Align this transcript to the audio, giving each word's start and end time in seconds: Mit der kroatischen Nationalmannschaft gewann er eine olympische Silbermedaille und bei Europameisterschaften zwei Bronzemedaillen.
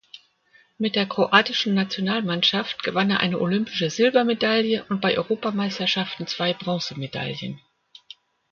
Mit 0.79 0.95
der 0.95 1.05
kroatischen 1.07 1.75
Nationalmannschaft 1.75 2.81
gewann 2.81 3.11
er 3.11 3.19
eine 3.19 3.37
olympische 3.37 3.91
Silbermedaille 3.91 4.83
und 4.89 4.99
bei 4.99 5.15
Europameisterschaften 5.15 6.25
zwei 6.25 6.55
Bronzemedaillen. 6.55 7.61